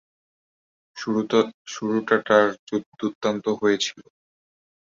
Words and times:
শুরুটা 1.67 2.15
তার 2.27 2.45
দূর্দান্ত 2.99 3.45
হয়েছিল। 3.61 3.99